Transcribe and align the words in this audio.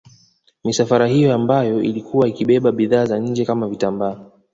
Misafara 0.63 1.07
hiyo 1.07 1.33
ambayo 1.33 1.81
ilikuwa 1.83 2.27
ikibeba 2.27 2.71
bidhaa 2.71 3.05
za 3.05 3.19
nje 3.19 3.45
kama 3.45 3.67
vitambaa 3.67 4.19